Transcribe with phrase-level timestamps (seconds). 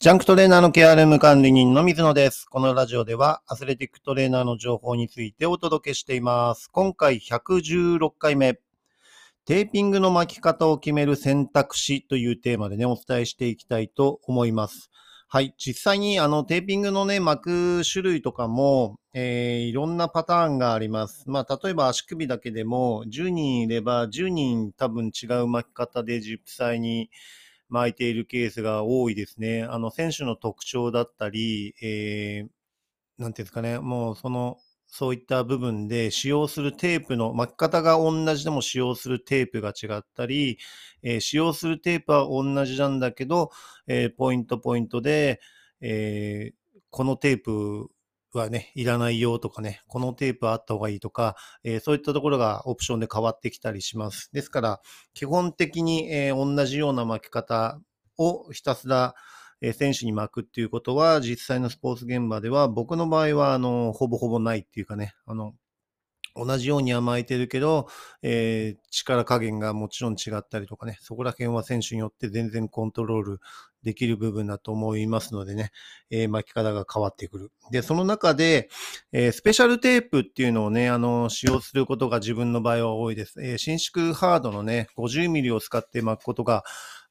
[0.00, 2.44] ジャンクトレーナーの KRM 管理人の水野です。
[2.44, 6.68] このラジオではアスレティックトレーナーの情報についてお届けしています。
[6.70, 8.60] 今回116回目。
[9.44, 14.88] テーピングの巻き方を決める選択肢というテーマでね、お伝えしていきたいと思います。
[15.26, 15.52] はい。
[15.58, 21.24] 実際にあのテーピングのね、巻く種類とかも、えーいろんなパターンがあります。
[21.26, 27.10] まあ、例えば足首だけでも10人いれば10人多分違う巻き方で実際に
[27.68, 29.64] 巻いているケースが多いですね。
[29.64, 32.48] あの、選手の特徴だったり、えー、
[33.22, 40.58] なんていうんですかね、もうその、そういった部分で使用するテープの巻き方が同じでも使用するテープが違ったり、
[41.02, 43.50] えー使用するテープは同じなんだけど、
[43.86, 45.40] えーポイントポイントで、
[45.80, 46.58] えー
[46.90, 47.90] このテープ
[48.36, 54.30] はね、いらないよとかね、このテープあった方がいいとか、えーそういったところがオプションで変わってきたりします。
[54.32, 54.80] ですから、
[55.14, 57.80] 基本的に、えー同じような巻き方
[58.18, 59.14] をひたすら、
[59.60, 65.54] えー選手に巻くっていうことは、実際のスポーツ現場では、僕の場合は、あの、ほぼほぼないっていうかね、あの、
[66.36, 67.88] 同じようには巻いてるけど、
[68.22, 73.40] えー力加減がもちろん違ったりとかね、そこら辺は選手によって全然コントロール
[73.82, 75.70] できる部分だと思いますのでね、
[76.10, 77.50] えー巻き方が変わってくる。
[77.70, 78.68] で、その中で、
[79.12, 83.42] えースペシャルテープっていうのをね、あの、使用することが自分の場合は多いです。
[83.42, 86.64] えー伸縮ハードのね、50ミリを使って巻くことが、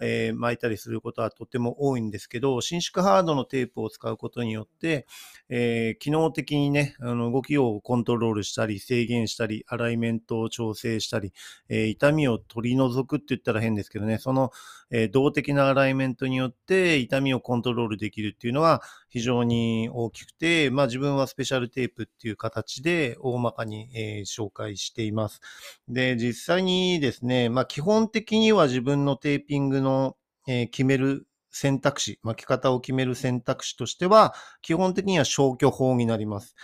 [0.00, 5.06] えー巻いたりすることはとても多いんですけど、伸縮ハードのテープを使うことによって、
[5.48, 11.32] えー機能的にね、あの動きをコントロールしたり、制限したり、アライメントを調整したり、
[11.68, 14.50] えー痛みを取り除くって言ったら変ですけどね、その、
[14.90, 25.40] え動的なアライメントによって痛みをコントロールできるっていうのは非常に大きくて、まあ自分はスペシャルテープっていう形で大まかに、え紹介しています。
[25.88, 30.16] で、実際にですね、まあ基本的には自分のテーピングの、の
[30.48, 36.54] えー決める選択肢、巻き方を決める選択肢としては、基本的には消去法になります。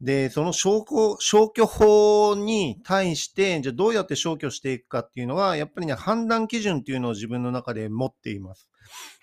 [0.00, 8.68] で、その消去、消去法に対して、じゃあどうやって消去していくかっていうのは、やっぱりね、判断基準っていうのを自分の中で持っています。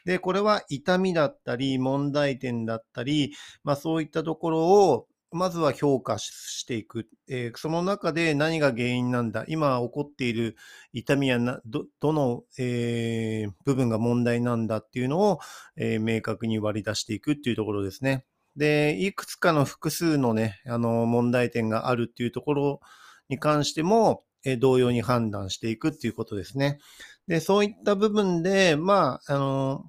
[0.05, 7.09] で、これは痛みだったり、問題点だったり、まあそういったところを、まずは評価していく。
[7.27, 10.55] えーその中で何が原因なんだ今起こっている
[10.93, 15.39] 痛みやなどどの、えー部分が問題なんだっていうのを、
[15.75, 18.25] えー明確に割り出していくっていうところですね。
[18.55, 22.81] で、いくつかの複数のね、あの、問題点があるっていうところ
[23.29, 26.79] に関しても、え同様に判断していくっていうことですね。
[27.27, 29.85] で、そういった部分で、まあ、あの、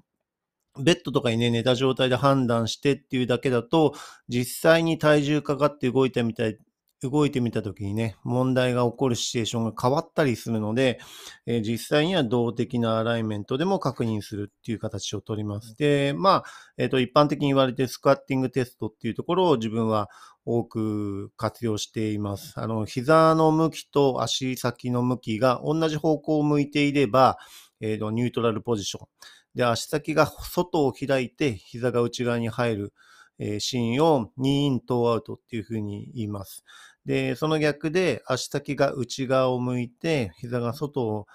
[0.79, 3.93] ベッドとかにね、寝た状態で判断してっていうだけだと、
[4.27, 6.57] 実際に体重かかって動いてみたい、
[7.01, 10.99] 動いてみたときにね、問題が起こるシチュエーションが変わったりするので、
[11.45, 15.75] えー実際には動的なアライメントでも確認するっていう形をとります。
[15.77, 16.43] で、まあ、
[16.77, 20.09] えっ、と、一般的に言われているスクワッティングテストっていうところを自分は
[20.45, 22.53] 多く活用しています。
[22.59, 27.37] あの、膝の向きと足先の向きが同じ方向を向いていれば、
[27.81, 29.07] えーと、ニュートラルポジション。
[29.55, 32.93] で、足先が外を開いて、膝が内側に入る、
[33.39, 36.63] えーシーンをニーイントーアウトっていうふうに言います。
[37.05, 41.27] で、その逆で足先が内側を向いて、膝が外を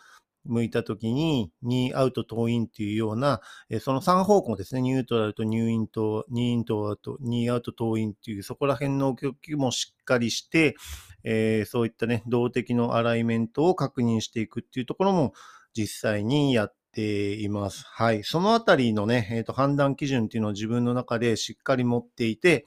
[0.45, 10.77] 向いたときに、ニーアウト、トーインっていうような、えーその3方向ですね、ニュートラルとニーイント、ニーイントーアウト、ニーアウト、トーインっていう、そこら辺の動きもしっかりして、
[11.25, 15.35] えーそういったね、動的のアライメントを確認していくっていうところも
[15.75, 17.85] 実際にやっています。
[17.87, 18.25] はい。
[18.25, 22.65] そのあたりのね、えーと、判断基準っていうのを自分の中でしっかり持っていて、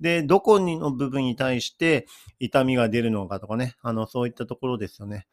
[0.00, 2.06] で、どこにの部分に対して
[2.38, 5.26] 痛みが出るのかとかね、あの、そういったところですよね。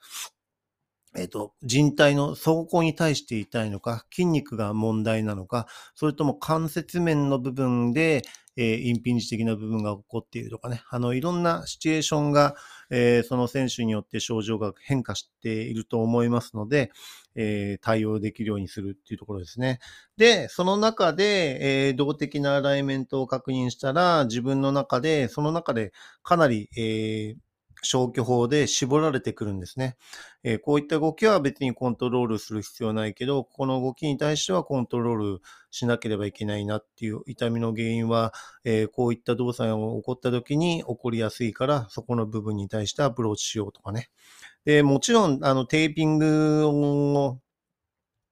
[1.16, 8.24] えっ、と、人体の走行に対して痛いのか、筋肉が問題なのか、それとも関節面の部分で、
[8.56, 12.56] えーインピンジ的な部分が起こっているとかね、あの、いろんなシチュエーションが、
[12.90, 16.91] えーその選手によって症状が変化していると思いますので、
[17.35, 19.79] えー対応できるようにするっていうところですね。
[20.18, 25.91] で、その中で、えー動的なアライメントを確認したら、自分の中で、その中で
[26.23, 27.53] かなり、えー
[27.84, 29.97] 消去法で絞られてくるんですね。
[30.44, 35.41] えーこういった動きは別にコントロールする必要はないけど、この動きに対してはコントロール
[35.72, 38.34] しなければいけないなっていう痛みの原因は、
[38.64, 44.09] えーこういった動作が起こった時に起こりやすいから、そこの部分に対してアプローチしようとかね。
[44.66, 47.40] で、もちろん、あの、テーピングを、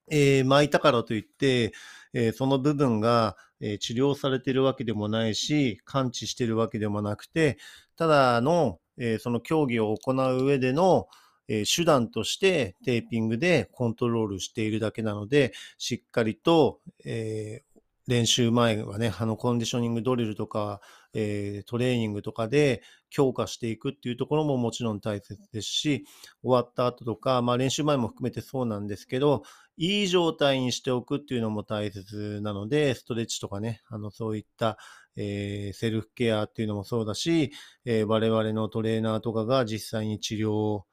[0.09, 1.73] えー巻いたからといって、
[2.13, 7.57] えーその部分が、えー治療されてるわけでもないし、完治してるわけでもなくて、
[7.95, 11.07] ただの、えーその競技を行う上での、
[11.47, 17.63] え手段としてテーピングでコントロールしているだけなので、しっかりと、え
[18.07, 20.81] 練習前はね、あの、コンディショニングドリルとか、
[21.13, 26.05] え、トレーニングとかで強化していくっていうところももちろん大切ですし、
[26.41, 29.43] 終わった後とか、まあ練習前も含めてそうなんですけど、
[29.77, 34.77] いい状態にしておくっていうのも大切なので、ストレッチとかね、あの、そういった、
[35.15, 37.51] えー、セルフケアっていうのもそうだし、
[37.85, 40.85] えー、我々のトレーナーとかが実際に治療を、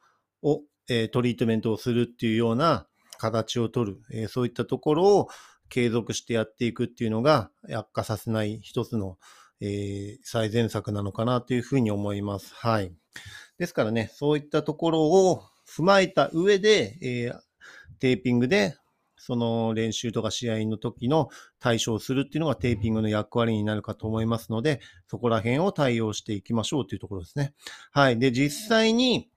[0.89, 2.87] えー、トリートメントをするっていうような
[3.19, 5.29] 形をとる、えー、そういったところを
[5.69, 9.19] 継続してやっていくっていうのが悪化させない一つの、
[9.61, 12.55] えー、最善策なのかなというふうに思います。
[12.55, 12.93] はい。
[13.59, 17.39] ですからね、そういったところを踏まえた上で、えー、
[17.99, 18.77] テーピングで
[19.19, 21.29] その練習とか試合の時の
[21.59, 27.53] 対処をするっていうのがテーピングの役割になるかと思いますので、そこら辺を対応していきましょうというところですね。
[27.91, 28.19] はい。
[28.19, 29.29] で、実際に、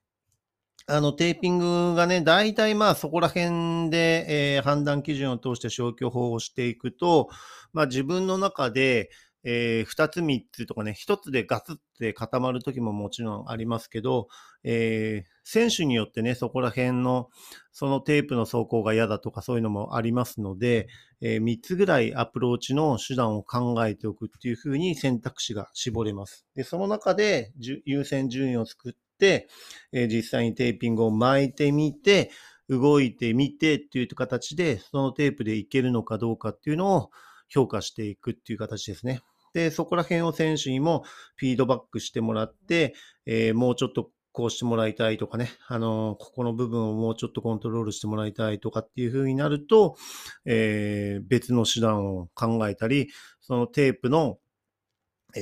[0.87, 7.29] あの、テーピングがね、大体まあそこら辺で、えー、判断基準を通して消去法をしていくと、
[7.73, 9.09] まあ自分の中で、
[9.43, 14.27] えー、2つ3つとかね、1つでガツって固まる時ももちろんありますけど、
[14.63, 17.29] えー、選手によってね、そこら辺の、
[17.71, 20.87] そのテープの走行が嫌だとかそういうのもありますので、
[21.21, 26.45] えー、つぐらいアプローチの手段を考えておくっていうふうに選択肢が絞れます。
[26.55, 27.51] で、その中で
[27.85, 29.47] 優先順位を作って、
[29.91, 32.31] えー、実際にテーピングを巻いてみて、
[32.69, 37.09] 動いてみてっていう形で、そのテープでいけるのかどうかっていうのを
[37.53, 39.21] 評価していくっていう形ですね。
[39.53, 41.03] で、そこら辺を選手にも
[41.35, 42.95] フィードバックしてもらって、
[43.25, 49.97] えー、もうちょっとこうしてもらいたいとかね、あの、ここの部分をもうちょっとコントロールしてもらいたいとかっていう風になると、
[50.45, 53.09] えー、別の手段を考えたり、
[53.41, 54.37] そのテープの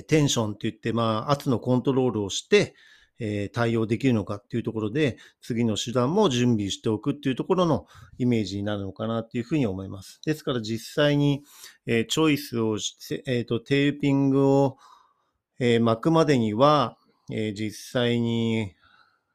[0.08, 2.74] テンションって言って、まあ、圧のコントロールをして、
[3.20, 7.86] え、対応できるのかっていうところで、次の手段も準備しておくっていうところの
[8.18, 10.22] イメージになるのかなっていうふうに思います。
[10.26, 11.44] ですから実際に、
[11.86, 14.78] え、チョイスをして、えっ、と、テーピングを、
[15.60, 16.98] え、巻くまでには、
[17.32, 18.74] え、実際に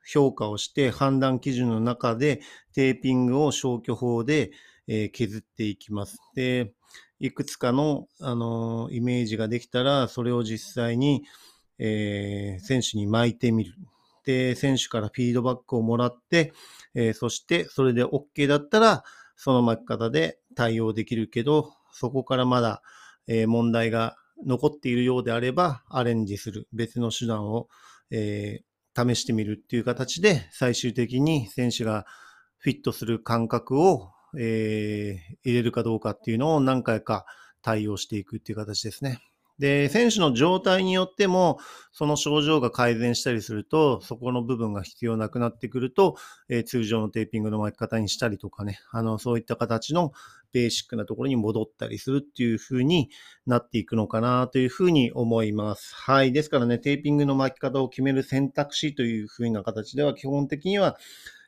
[0.06, 2.40] 評価をして判断基準の中で
[2.74, 4.50] テーピングを消去法で、
[4.86, 6.18] え、削っていきます。
[6.34, 6.72] で、
[7.20, 11.24] いくつかの、あのイメージができたら、それを実際に、
[11.78, 13.74] えー、選手に巻いてみる。
[14.24, 16.52] で、選手からフィードバックをもらって、
[16.94, 19.04] えー、そしてそれで OK だったら、
[19.36, 22.82] その巻き方で対応できるけど、そこからまだ、
[23.26, 27.68] えー、問題が残っているようであれば、アレンジする別の手段を、
[28.10, 28.62] え、
[28.96, 32.06] 試してみるっていう形で、最終的に選手が
[32.58, 37.26] フィットする感覚を、え、入れるかどうかっていうのを何回か
[37.62, 39.20] 対応していくっていう形ですね。
[39.58, 41.58] で、選手の状態によっても、
[41.92, 46.16] その症状が改善したりすると、そこの部分が必要なくなってくると、
[46.48, 50.12] えー、通常のテーピングの巻き方にしたりとかね、あの、そういった形の
[50.52, 53.10] ベーシックなところに戻ったりするっていう風に
[53.46, 55.94] なっていくのかなというふうに思います。
[55.94, 56.32] はい。
[56.32, 60.96] ですからね、テーピングの巻き方を決める選択肢という風な形では、基本的には、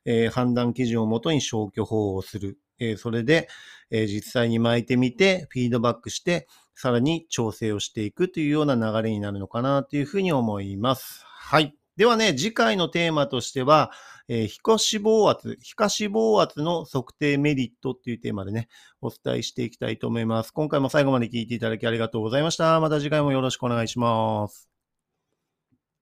[0.05, 2.59] えー、判断基準をもとに消去法をする。
[2.79, 3.49] えー、それで、
[3.91, 11.25] えー、実際に巻いてみて、フィードバックして、さらに調整をしていくというような流れになるのかなというふうに思います。
[11.27, 11.75] はい。
[11.97, 13.91] ではね、次回のテーマとしては、
[14.29, 18.69] えー、皮下脂肪圧、皮下脂肪圧の測定メリットっていうテーマでね、
[19.01, 20.53] お伝えしていきたいと思います。
[20.53, 22.79] 今回も最後まで聞いていただきありがとうございました。
[22.81, 24.76] また次回もよろしくお願いします。